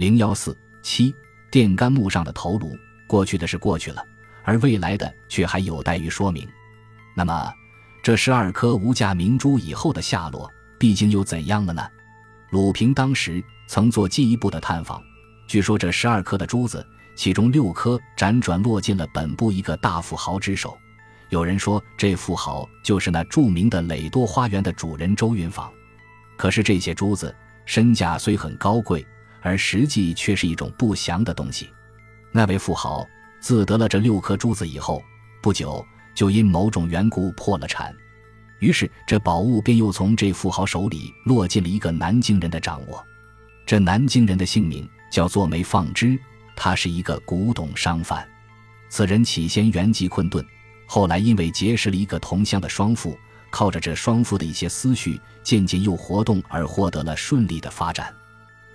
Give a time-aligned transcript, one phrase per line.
[0.00, 1.14] 零幺四七
[1.50, 2.74] 电杆木上的头颅，
[3.06, 4.02] 过去的是过去了，
[4.44, 6.48] 而未来的却还有待于说明。
[7.14, 7.52] 那么，
[8.02, 11.86] 这十二颗无价明珠以后的下落，毕竟又怎样了呢？
[12.48, 15.02] 鲁平当时曾做进一步的探访，
[15.46, 16.82] 据说这十二颗的珠子，
[17.14, 20.78] 其中六颗辗转落进了本部一个大富豪之手。
[21.28, 25.70] 有人说，这富豪就是那著名的磊多花园的主人周云坊。
[26.38, 27.36] 可是这些珠子
[27.66, 29.06] 身价虽很高贵，
[29.42, 31.70] 而实际却是一种不祥的东西。
[32.32, 33.06] 那位富豪
[33.40, 35.02] 自得了这六颗珠子以后，
[35.42, 37.94] 不久就因某种缘故破了产，
[38.58, 43.04] 于是这宝物便又从这富豪手里落进了一个南京人的掌握。
[43.66, 46.18] 这南京人的姓名叫做梅放之，
[46.54, 48.26] 他是一个古董商贩。
[48.88, 50.44] 此人起先原籍困顿，
[50.86, 53.16] 后来因为结识了一个同乡的双父。
[53.52, 58.14] 靠着这双夫的一些思绪，渐渐又活动而获得了顺利的发展。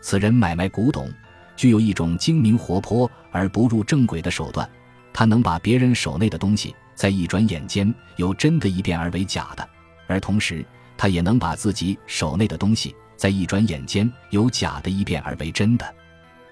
[0.07, 1.11] 此人买卖古董，
[1.55, 4.69] 具有一种精明活泼而不入正轨的手段。
[5.11, 9.67] 他能把别人手内的东西，在一转眼间由真的一变而为假的，
[10.05, 10.63] 而同时
[10.95, 15.95] 他也能把自己手内的东西，在一转眼间由假的一变而为真的。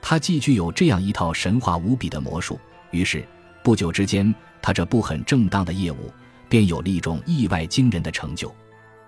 [0.02, 3.24] 他既具有这样一套神话无比的魔术，于是
[3.62, 6.12] 不久之间，他这不很正当的业务。
[6.50, 8.52] 便有了一种意外惊人的成就。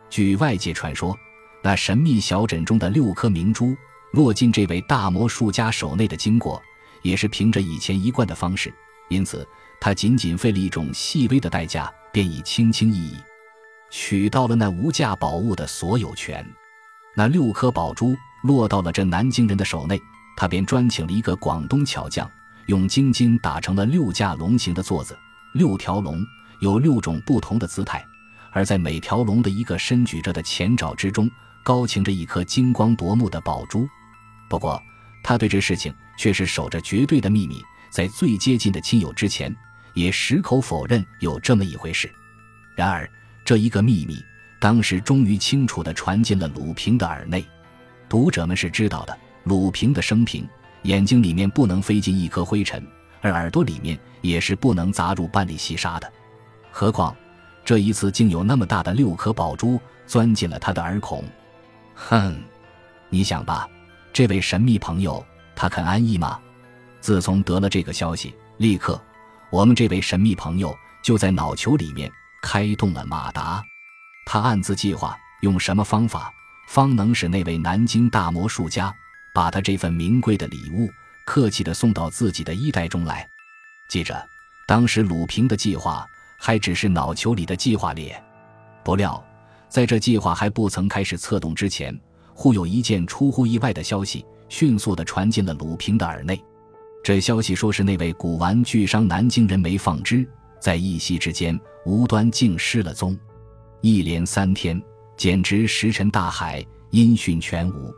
[0.07, 1.17] 据外界传说，
[1.63, 3.75] 那神秘小枕中的六颗明珠
[4.15, 6.61] 落进这位大魔术家手内的经过，
[7.01, 8.73] 也是凭着以前一贯的方式。
[9.09, 9.45] 因此，
[9.79, 13.17] 他仅仅费了一种细微的代价，便已轻轻易易
[13.91, 16.43] 取到了那无价宝物的所有权。
[17.13, 20.01] 那六颗宝珠落到了这南京人的手内，
[20.37, 22.29] 他便专请了一个广东巧匠，
[22.67, 25.15] 用金金打成了六架龙形的座子，
[25.53, 26.25] 六条龙。
[26.61, 28.03] 有六种不同的姿态，
[28.53, 31.29] 而在每条龙的一个伸举着的前爪之中，
[31.65, 33.85] 高擎着一颗金光夺目的宝珠。
[34.47, 34.81] 不过，
[35.23, 39.53] 他对这事情却是守着绝对的秘密，在最接近的亲友之前，
[39.93, 42.11] 也矢口否认有这么一回事。
[42.75, 43.09] 然而，
[43.43, 44.17] 这一个秘密，
[44.59, 47.43] 当时终于清楚地传进了鲁平的耳内。
[48.07, 50.47] 读者们是知道的，鲁平的生平，
[50.83, 52.85] 眼睛里面不能飞进一颗灰尘，
[53.21, 56.11] 而耳朵里面也是不能砸入半粒细沙的。
[56.69, 57.15] 何况，
[57.63, 61.23] 这一次竟有那么大的六颗宝珠钻进了他的耳孔。
[61.95, 62.35] 哼，
[63.09, 63.67] 你想吧，
[64.15, 65.21] 这位神秘朋友
[65.57, 66.39] 他肯安逸吗？
[67.01, 68.97] 自从得了这个消息，立刻，
[69.49, 72.09] 我们这位神秘朋友就在脑球里面
[72.41, 73.61] 开动了马达。
[74.25, 76.31] 他暗自计划用什么方法，
[76.69, 78.89] 方能使那位南京大魔术家
[79.33, 80.89] 把他这份名贵的礼物
[81.25, 83.27] 客气地送到自己的衣袋中来。
[83.89, 84.25] 记着，
[84.65, 86.07] 当时鲁平的计划。
[86.37, 88.21] 还只是脑球里的计划列，
[88.83, 89.25] 不料，
[89.67, 91.97] 在这计划还不曾开始策动之前，
[92.35, 96.39] 忽有一件出乎意外的消息迅速地传进了鲁平的耳内。
[97.03, 100.27] 这消息说是那位古玩巨商南京人梅放之，
[100.59, 103.17] 在一夕之间无端竟失了踪，
[103.81, 104.79] 一连三天
[105.15, 107.93] 简直石沉大海，音讯全无。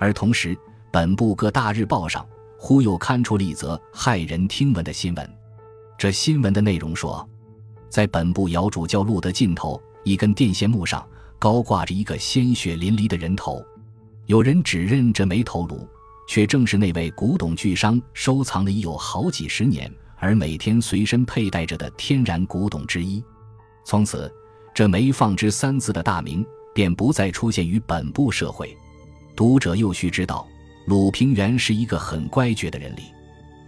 [0.00, 0.56] 而同时，
[0.90, 2.26] 本部各大日报上
[2.58, 5.30] 忽又刊出了一则骇人听闻的新闻。
[5.98, 7.28] 这新闻的内容说。
[7.88, 11.08] 在本部窑主教路的尽头，一根电线木上
[11.38, 13.64] 高挂着一个鲜血淋漓的人头。
[14.26, 15.88] 有人指认这枚头颅，
[16.28, 23.22] 却正是那位古董巨商收藏了已有好几十年，而每天随身佩戴着的天然古董之一。
[23.84, 24.32] 从此，
[24.74, 28.76] 这枚放之三字的大名便不再出现于本部社会。
[29.36, 30.46] 读者又需知道，
[30.86, 33.02] 鲁平原是一个很乖觉的人里，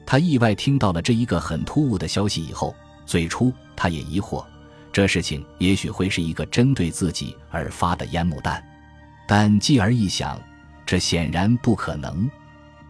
[0.05, 2.75] 他意外听到了这一个很突兀的消息以后。
[3.07, 4.45] 最初，他也疑惑，
[4.99, 8.61] 这事情也许会是一个针对自己而发的烟幕弹，
[9.29, 10.37] 但继而一想，
[10.85, 12.29] 这显然不可能，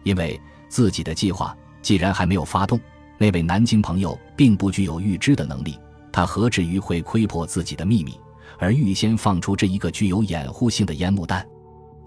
[0.01, 2.79] 因为自己的计划既然还没有发动，
[3.19, 5.77] 那位南京朋友并不具有预知的能力，
[6.11, 8.19] 他何至于会窥破自己的秘密，
[8.57, 11.47] 而预先放出这一个具有掩护性的烟幕弹？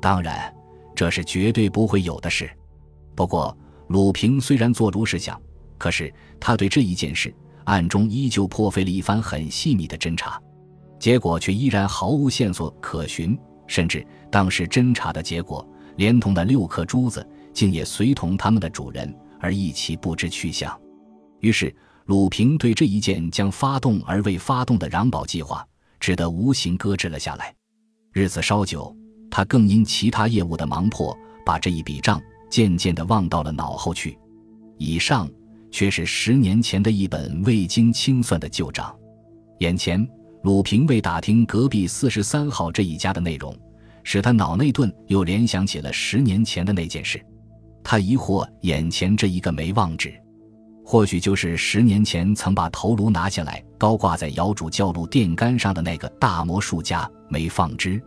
[0.00, 0.52] 当然，
[0.96, 2.50] 这是绝对不会有的事。
[3.14, 5.40] 不过，鲁平虽然做如是想，
[5.78, 7.32] 可是他对这一件事。
[7.64, 10.40] 暗中依旧破费了一番很细密的侦查，
[10.98, 15.66] 结果却依然毫无线索可寻，甚至当时侦查的结果，
[15.96, 20.76] 连同那六颗珠子，竟也随同他们的主人而一起不知去向。
[21.40, 21.74] 于是，
[22.06, 25.66] 鲁平对这一件将发动而未发动的攘宝计划，
[26.00, 27.54] 只得无形搁置了下来。
[28.12, 28.94] 日子稍久，
[29.30, 32.20] 他更因其他业务的忙迫，把这一笔账
[32.50, 34.18] 渐渐地忘到了脑后去。
[34.78, 35.28] 以上。
[35.72, 38.94] 却是十年前的一本未经清算的旧账。
[39.58, 40.06] 眼前，
[40.42, 43.56] 鲁平为打听隔壁四十三号这一家的内容，
[44.04, 47.20] 使他脑内顿又联想起了十年前的那件事。
[47.82, 50.14] 他疑惑眼前这一个梅旺纸，
[50.84, 58.00] 或许就是十年前曾把头颅拿下来高挂在窑主教路电杆上的那个大魔术家梅放之，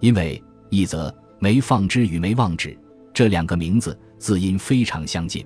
[0.00, 0.40] 因为
[0.70, 2.78] 一则梅放之与梅忘纸
[3.14, 5.44] 这两个名字字音非常相近，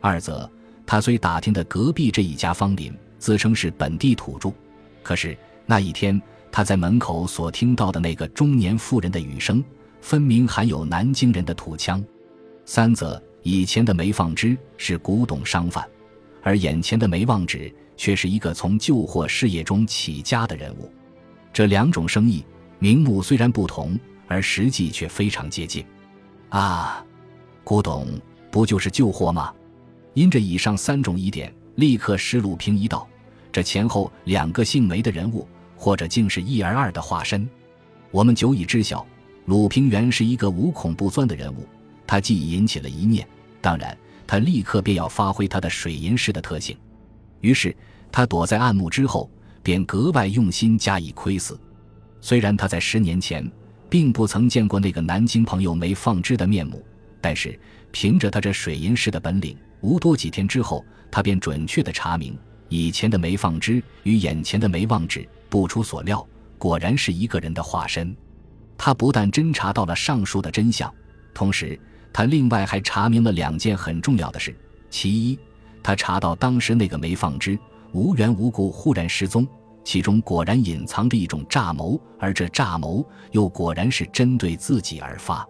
[0.00, 0.50] 二则
[0.90, 4.50] 他虽打听的隔壁这一家方林，自称是本地土著，
[5.02, 5.36] 可是
[5.66, 6.18] 那一天
[6.50, 9.62] 他在门口所听到的那个中年妇人的语声。
[10.00, 12.02] 分明含有南京人的土腔。
[12.64, 15.86] 三则以前的梅放之是古董商贩，
[16.42, 20.90] 而眼前的梅望止却是一个从旧货事业中起家的人物。
[21.52, 22.42] 这两种生意
[22.78, 25.84] 名目虽然不同，而实际却非常接近。
[26.48, 27.04] 啊，
[27.62, 28.06] 古董
[28.50, 29.52] 不就是旧货吗？
[30.18, 33.08] 因着以上三种疑点，立刻使鲁平一道：
[33.52, 37.48] 这前后两个姓梅的人物，或者竟是一而二的化身。
[38.10, 39.06] 我们久已知晓。
[39.44, 41.64] 鲁平原是一个无孔不钻的人物，
[42.04, 43.24] 他既引起了一念，
[43.60, 46.76] 当然，他立刻便要发挥他的水银式的特性。
[47.40, 47.72] 于是，
[48.10, 49.30] 他躲在暗幕之后，
[49.62, 51.56] 便格外用心加以窥伺。
[52.20, 53.48] 虽然他在十年前
[53.88, 56.84] 并不曾见过那个南京朋友梅放之的面目，
[57.20, 57.56] 但是
[57.92, 62.38] 凭着他这水银式的本领，无多几天之后，他便准确地查明
[62.68, 66.26] 以前的梅放之与眼前的梅望之，不出所料，
[66.58, 68.14] 果然是一个人的化身。
[68.76, 70.92] 他不但侦查到了上述的真相，
[71.34, 71.78] 同时
[72.12, 74.54] 他另外还查明了两件很重要的事。
[74.90, 75.38] 其一，
[75.82, 77.58] 他查到当时那个梅放之
[77.92, 79.46] 无缘无故忽然失踪，
[79.82, 85.46] 其中果然隐藏着一种诈谋，而这诈谋又果然是针对自己而发。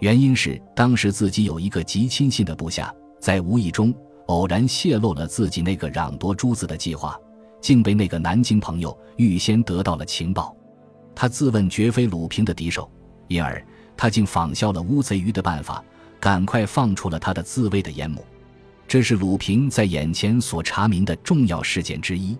[0.00, 2.92] 原因是当时自己有一个极亲信的部下，
[3.24, 3.90] 在无意中
[4.26, 7.18] 偶然泄露了自己那个攘夺珠子的计划，
[7.58, 10.54] 竟被那个南京朋友预先得到了情报。
[11.14, 12.86] 他自问绝非鲁平的敌手，
[13.28, 13.66] 因而
[13.96, 15.82] 他竟仿效了乌贼鱼的办法，
[16.20, 18.22] 赶快放出了他的自卫的烟幕。
[18.86, 22.36] 这是鲁平在眼前所查明的重要事件之一。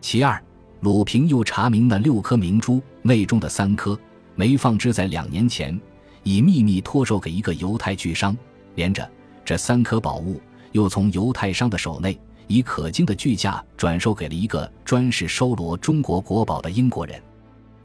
[0.00, 0.42] 其二，
[0.80, 3.96] 鲁平又查明那六颗明珠内中的三颗
[4.34, 5.80] 没放置在两年前
[6.24, 8.36] 已秘密托售给一个犹太巨商，
[8.74, 9.08] 连着
[9.46, 10.40] 这三颗宝物
[10.72, 17.22] 又从犹太商的手内以可敬的巨价转售给了一个专事收罗中国国宝的英国人。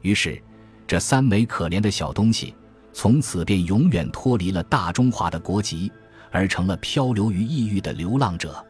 [0.00, 0.42] 于是，
[0.88, 2.52] 这三枚可怜的小东西，
[2.92, 5.90] 从此便永远脱离了大中华的国籍，
[6.32, 8.62] 而成了漂流于异域的流浪者。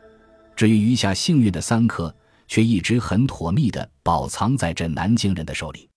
[0.55, 2.15] 至于余下幸运的三颗，
[2.47, 5.89] 却一直很妥密地保藏在这南京人的手里。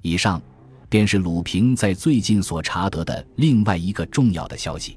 [0.00, 0.40] 以上，
[0.88, 4.96] 便是鲁平在最近所查得的另外一个重要的消息。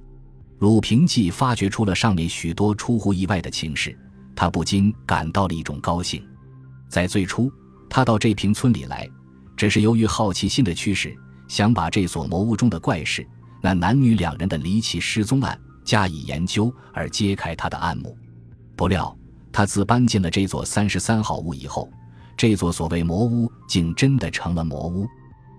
[0.60, 3.98] 鲁平记发掘出了上面许多出乎意外的情事，
[4.36, 6.22] 他不禁感到了一种高兴。
[6.90, 7.50] 在最初，
[7.90, 9.10] 他到这平村里来。
[9.56, 11.14] 只是由于好奇心的驱使，
[11.50, 13.28] 想把这所魔屋中的怪事，
[13.62, 18.18] 那男女两人的离奇失踪案加以研究，而揭开他的暗幕。
[18.78, 19.14] 不料，
[19.52, 21.90] 他自搬进了这座三十三号屋以后，
[22.38, 25.06] 这座所谓魔屋竟真的成了魔屋。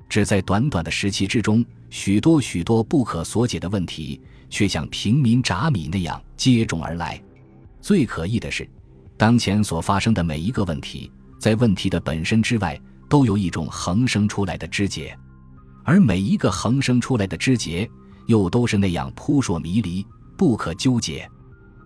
[0.09, 7.23] 只在短短的时期之中，许多许多不可所解的问题，却像平民炸米那样接踵而来。
[7.83, 8.67] 最可疑的是，
[9.19, 12.81] 当前所发生的每一个问题，在问题的本身之外。
[13.11, 15.19] 都有一种横生出来的枝节，
[15.83, 17.91] 而每一个横生出来的枝节，
[18.27, 20.07] 又都是那样扑朔迷离、
[20.37, 21.29] 不可纠结。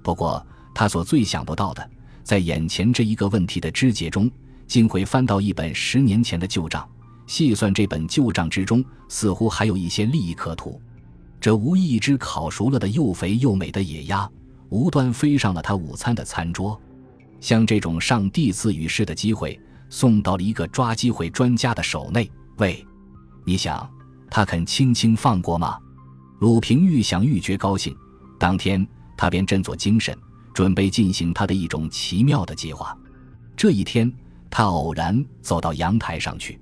[0.03, 1.91] 不过，他所最想不到的，
[2.23, 4.31] 在眼前这一个问题的枝节中，
[4.67, 6.87] 竟会翻到一本十年前的旧账。
[7.27, 10.81] 细算这本旧账之中，似乎还有一些利益可图。
[11.41, 14.29] 这无疑一只烤熟了的又肥又美的野鸭，
[14.69, 16.81] 无端飞上了他午餐的餐桌。
[17.41, 19.61] 像这种上帝赐予式的机会。
[19.91, 22.29] 送到了一个抓机会专家的手内。
[22.57, 22.85] 喂，
[23.45, 23.89] 你想，
[24.29, 25.79] 他肯轻轻放过吗？
[26.41, 27.97] 鲁平愈想愈觉高兴。
[28.37, 28.85] 当天，
[29.17, 30.17] 他便振作精神，
[30.53, 32.97] 准备进行他的一种奇妙的计划。
[33.57, 34.13] 这一天，
[34.51, 36.59] 他偶然走到阳台上去，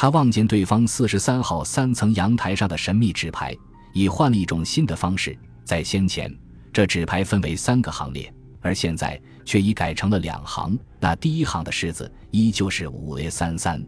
[0.00, 3.54] 他望见对方四十三号三层阳台上的神秘纸牌，
[3.92, 5.38] 已换了一种新的方式。
[5.62, 6.34] 在先前，
[6.72, 8.32] 这纸牌分为三个行列。
[8.62, 13.86] 而现在却已改成了两行，那第一行的式子依旧是五 A 三三，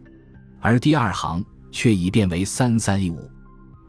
[0.61, 3.27] 而第二行却已变为三三 A 五。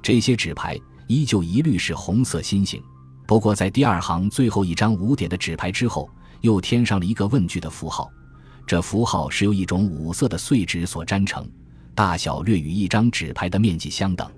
[0.02, 2.82] 这些纸牌依旧一律是红色心形，
[3.26, 6.08] 不过在第二行最后一张五点的纸牌之后，
[6.40, 8.10] 又添上了一个问句的符号。
[8.66, 11.46] 这符号是由一种五色的碎纸所粘成，
[11.94, 14.30] 大小略与一张纸牌的面积相等。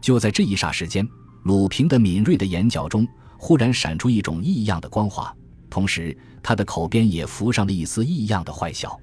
[0.00, 1.06] 就在这一霎时间，
[1.44, 3.06] 鲁平的敏锐的眼角中
[3.38, 5.34] 忽然闪出一种异样的光华。
[5.68, 8.98] 同时，他的口边也浮上了一丝异样的坏笑。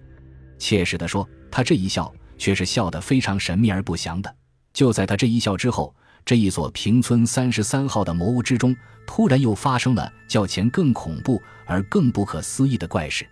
[0.58, 4.36] 切实地说，他这一笑却是笑得非常神秘而不祥的。
[4.72, 5.94] 就在他这一笑之后，
[6.26, 13.28] 这一所平村三十三号的魔屋之中，突然又发生了较前更恐怖而更不可思议的怪事。